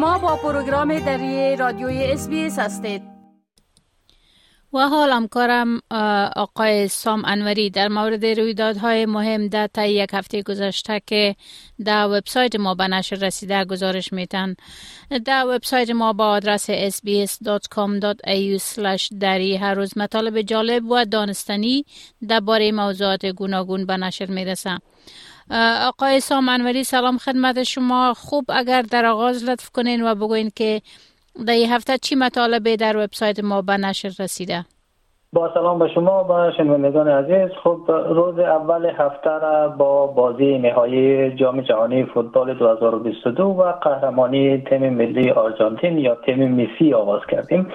[0.00, 3.02] شما با پروگرام دری رادیوی اس هستید.
[4.72, 5.80] و حال همکارم
[6.36, 11.36] آقای سام انوری در مورد رویدادهای مهم در تا یک هفته گذشته که
[11.84, 14.54] در وبسایت ما به نشر رسیده گزارش میتن
[15.24, 18.60] در وبسایت ما با آدرس sbs.com.au
[19.20, 21.84] دری هر روز مطالب جالب و دانستنی
[22.28, 24.78] درباره موضوعات گوناگون به نشر می‌رسه
[25.88, 28.14] آقای سام انوری سلام خدمت شما.
[28.16, 30.80] خوب اگر در آغاز لطف کنین و بگوین که
[31.46, 34.64] در هفته چی مطالبه در وبسایت ما به نشر رسیده؟
[35.32, 37.50] با سلام به شما و شنوندگان عزیز.
[37.64, 44.94] خب روز اول هفته را با بازی نهایی جام جهانی فوتبال 2022 و قهرمانی تیم
[44.94, 47.72] ملی آرژانتین یا تیم مسی آغاز کردیم.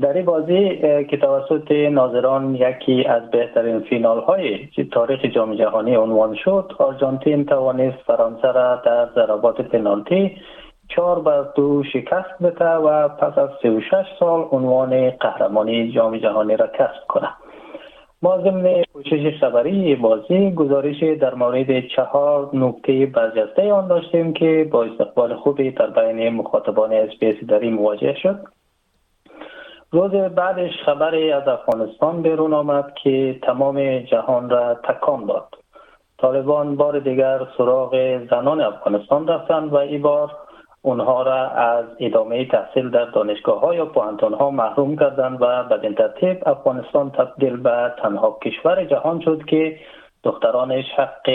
[0.00, 0.78] در این بازی
[1.10, 7.98] که توسط ناظران یکی از بهترین فینال های تاریخ جام جهانی عنوان شد آرژانتین توانست
[8.06, 10.36] فرانسه را در ضربات پنالتی
[10.88, 16.66] چهار بر دو شکست بده و پس از 36 سال عنوان قهرمانی جام جهانی را
[16.66, 17.28] کسب کنه.
[18.22, 24.84] ما ضمن پوشش خبری بازی گزارش در مورد چهار نکته برجسته آن داشتیم که با
[24.84, 28.59] استقبال خوبی در بین مخاطبان اسپیس دری مواجه شد.
[29.92, 35.48] روز بعدش خبری از افغانستان بیرون آمد که تمام جهان را تکان داد.
[36.18, 40.30] طالبان بار دیگر سراغ زنان افغانستان رفتند و این بار
[40.82, 45.94] اونها را از ادامه تحصیل در دانشگاه ها یا پوهنتون ها محروم کردند و بدین
[45.94, 49.78] ترتیب افغانستان تبدیل به تنها کشور جهان شد که
[50.24, 51.30] دخترانش حق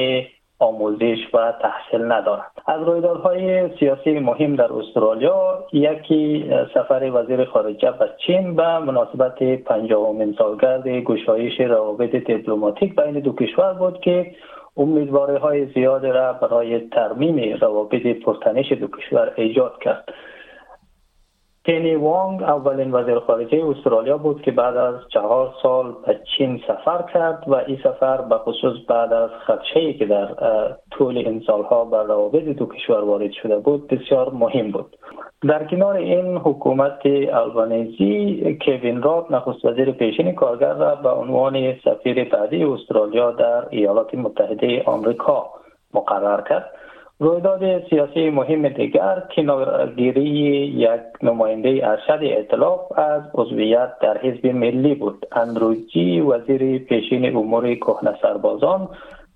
[0.60, 8.10] آموزش و تحصیل ندارند از رویدادهای سیاسی مهم در استرالیا یکی سفر وزیر خارجه به
[8.28, 14.32] چین به مناسبت پنجاهمین سالگرد گشایش روابط دیپلماتیک بین دو کشور بود که
[14.78, 20.14] امیدواری های زیاد را برای ترمیم روابط پرتنش دو کشور ایجاد کرد.
[21.66, 27.02] پینی وانگ اولین وزیر خارجه استرالیا بود که بعد از چهار سال به چین سفر
[27.14, 30.28] کرد و این سفر به خصوص بعد از خدشه که در
[30.92, 34.98] طول این سالها بر روابط دو کشور وارد شده بود بسیار مهم بود.
[35.48, 37.02] در کنار این حکومت
[37.34, 44.16] البانیزی کوین راد نخست وزیر پیشین کارگر را به عنوان سفیر بعدی استرالیا در ایالات
[44.16, 45.50] متحده آمریکا
[45.94, 46.72] مقرر کرد.
[47.20, 50.30] رویداد سیاسی مهم دیگر کنارگیری
[50.68, 55.26] یک نماینده ارشد اطلاف از عضویت در حزب ملی بود.
[55.32, 58.90] اندروجی وزیر پیشین امور کهنه سربازان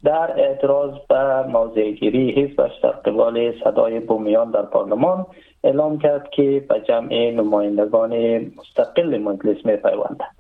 [0.03, 5.25] در اعتراض به موضعگیری حزبش در قبال صدای بومیان در پارلمان
[5.63, 8.13] اعلام کرد که به جمع نمایندگان
[8.57, 10.38] مستقل مجلس می پیوندند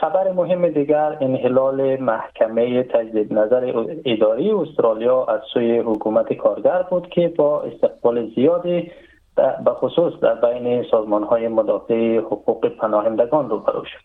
[0.00, 3.72] خبر مهم دیگر انحلال محکمه تجدید نظر
[4.04, 8.90] اداری استرالیا از سوی حکومت کارگر بود که با استقبال زیادی
[9.36, 13.98] به خصوص در بین سازمان های مدافع حقوق پناهندگان روبرو شد.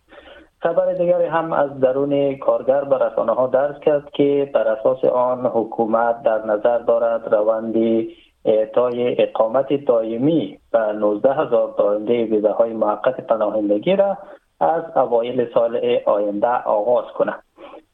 [0.60, 5.46] خبر دیگری هم از درون کارگر به رسانه ها درس کرد که بر اساس آن
[5.46, 8.16] حکومت در نظر دارد روندی
[8.46, 14.18] اعطای اقامت دائمی به 19 هزار دارنده ویزه های موقت پناهندگی را
[14.62, 17.44] از اوایل سال آینده آغاز کنند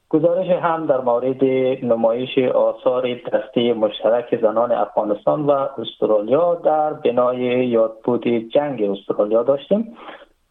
[0.09, 1.44] گزارش هم در مورد
[1.83, 9.97] نمایش آثار دستی مشترک زنان افغانستان و استرالیا در بنای یادبود جنگ استرالیا داشتیم.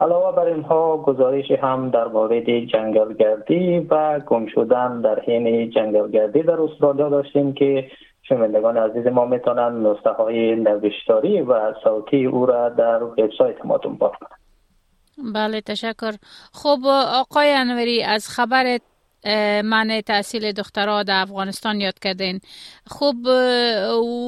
[0.00, 6.60] علاوه بر اینها گزارش هم در مورد جنگلگردی و گم شدن در حین جنگلگردی در
[6.60, 7.91] استرالیا داشتیم که
[8.22, 14.10] شنوندگان عزیز ما می‌تونن نسخه های نوشتاری و صوتی او را در وبسایت ما دنبال
[14.10, 14.46] کنند
[15.19, 16.12] بله تشکر.
[16.53, 16.78] خب
[17.21, 18.78] آقای انوری از خبر
[19.65, 22.41] من تحصیل دخترها در افغانستان یاد کردین.
[22.87, 23.15] خب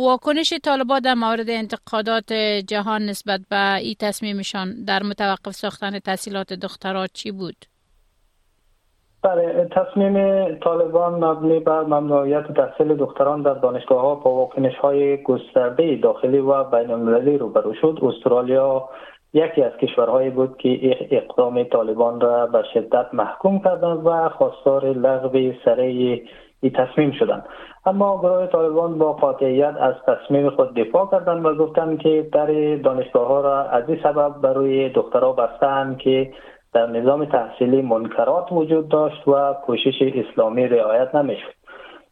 [0.04, 2.32] واکنش طالبان در مورد انتقادات
[2.66, 7.56] جهان نسبت به این تصمیمشان در متوقف ساختن تحصیلات دخترها چی بود؟
[9.22, 10.14] بله تصمیم
[10.58, 16.64] طالبان مبنی بر ممنوعیت تحصیل دختران در دانشگاه ها با واکنش های گسترده داخلی و
[16.64, 17.98] بین المللی روبرو شد.
[18.02, 18.88] استرالیا
[19.32, 25.52] یکی از کشورهایی بود که اقدام طالبان را به شدت محکوم کردند و خواستار لغو
[25.64, 26.24] سریع
[26.74, 27.44] تصمیم شدند.
[27.86, 33.28] اما گروه طالبان با قاطعیت از تصمیم خود دفاع کردند و گفتند که در دانشگاه
[33.28, 36.32] ها را از این سبب برای دخترها بستند که
[36.74, 41.57] در نظام تحصیلی منکرات وجود داشت و پوشش اسلامی رعایت نمی‌شد.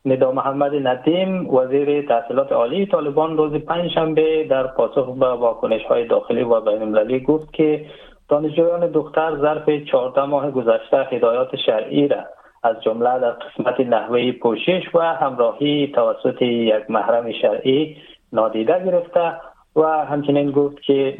[0.07, 6.43] ندا محمد ندیم وزیر تحصیلات عالی طالبان روز پنجشنبه در پاسخ به واکنش های داخلی
[6.43, 7.87] و بین المللی گفت که
[8.29, 12.25] دانشجویان دختر ظرف 14 ماه گذشته هدایات شرعی را
[12.63, 17.97] از جمله در قسمت نحوه پوشش و همراهی توسط یک محرم شرعی
[18.33, 19.33] نادیده گرفته
[19.77, 21.19] و همچنین گفت که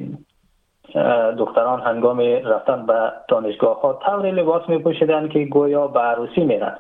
[1.39, 6.79] دختران هنگام رفتن به دانشگاه ها طوری لباس می پوشیدن که گویا به عروسی میرن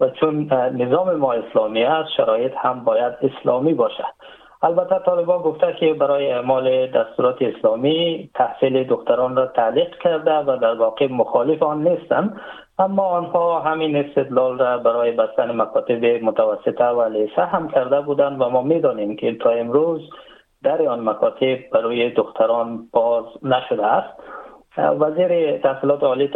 [0.00, 4.14] و چون نظام ما اسلامی است شرایط هم باید اسلامی باشد.
[4.62, 10.74] البته طالبان گفته که برای اعمال دستورات اسلامی تحصیل دختران را تعلیق کرده و در
[10.74, 12.40] واقع مخالف آن نیستند.
[12.78, 18.48] اما آنها همین استدلال را برای بستن مکاتب متوسطه و لیسه هم کرده بودند و
[18.48, 20.00] ما می‌دانیم که تا امروز
[20.62, 24.22] در آن مکاتب برای دختران باز نشده است.
[24.78, 26.30] وزیر تحصیلات عالی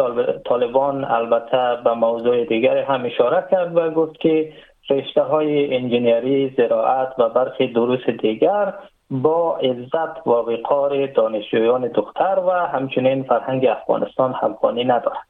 [0.46, 4.52] طالبان البته به موضوع دیگر هم اشاره کرد و گفت که
[4.90, 8.74] رشته های انجینیری، زراعت و برخی دروس دیگر
[9.10, 15.26] با عزت و وقار دانشجویان دختر و همچنین فرهنگ افغانستان همخوانی ندارد.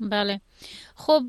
[0.00, 0.40] بله
[0.96, 1.22] خب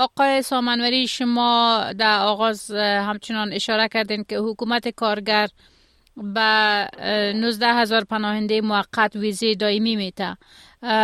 [0.00, 5.48] آقای سامنوری شما در آغاز همچنان اشاره کردین که حکومت کارگر
[6.16, 6.86] به
[7.34, 10.36] 19 هزار پناهنده موقت ویزه دائمی میته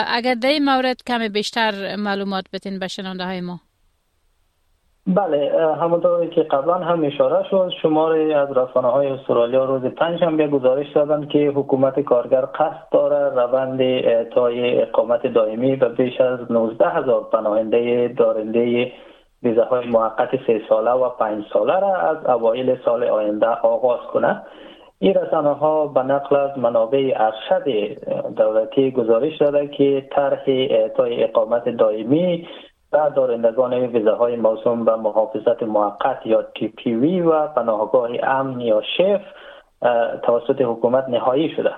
[0.06, 3.60] اگر در این مورد کم بیشتر معلومات بتین به شنونده های ما.
[5.06, 10.36] بله همونطوری که قبلا هم اشاره شد شماری از رسانه های استرالیا روز پنج هم
[10.36, 16.88] گزارش دادند که حکومت کارگر قصد داره روند اعطای اقامت دائمی به بیش از 19
[16.88, 18.92] هزار پناهنده دارنده
[19.42, 24.42] ویزه های موقت سه ساله و پنج ساله را از اوایل سال آینده آغاز کنه
[25.02, 27.64] این رسانه ها به نقل از منابع ارشد
[28.36, 32.48] دولتی گزارش داده که طرح اعطای اقامت دائمی
[32.92, 39.20] و دارندگان ویزه های موسوم به محافظت موقت یا تی و پناهگاه امن یا شف
[40.22, 41.70] توسط حکومت نهایی شده.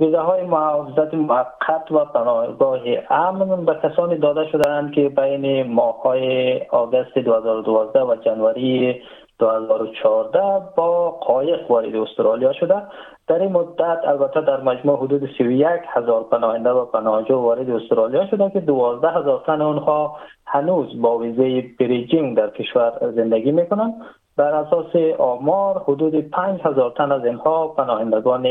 [0.00, 2.80] ویزه های محافظت موقت و پناهگاه
[3.10, 9.02] امن به کسانی داده شدهاند که بین ماه های آگست 2012 و جنوری
[9.40, 10.40] 2014
[10.76, 12.82] با قایق وارد استرالیا شده.
[13.28, 18.50] در این مدت البته در مجموع حدود 31 هزار پناهنده و پناهجو وارد استرالیا شده
[18.50, 20.16] که 12 هزار تن آنها
[20.46, 23.94] هنوز با ویزه بریجینگ در کشور زندگی می‌کنند.
[24.36, 28.46] بر اساس آمار حدود 5 هزار تن از اینها پناهندگان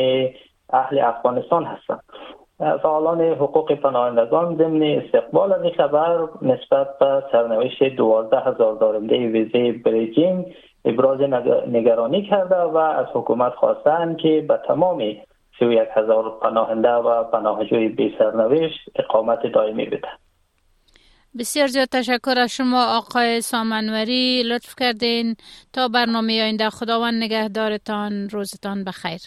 [0.70, 2.04] اهل افغانستان هستند.
[2.60, 10.56] فعالان حقوق پناهندگان ضمن استقبال از خبر نسبت به سرنوشت 12 هزار دارنده ویزه بریجینگ
[10.86, 11.20] ابراز
[11.68, 15.00] نگرانی کرده و از حکومت خواستند که به تمام
[15.60, 20.08] 31 هزار پناهنده و پناهجوی بی سرنوشت اقامت دائمی بده.
[21.40, 24.44] بسیار زیاد تشکر از شما آقای سامنوری.
[24.44, 25.36] لطف کردین
[25.74, 26.70] تا برنامه آینده.
[26.70, 28.30] خداوند نگهدارتان.
[28.30, 29.22] روزتان بخیر.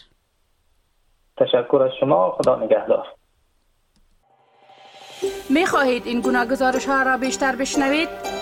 [1.36, 2.30] تشکر از شما.
[2.30, 3.06] خدا نگهدار.
[5.50, 8.41] می خواهید این گونه گزارش ها را بیشتر بشنوید؟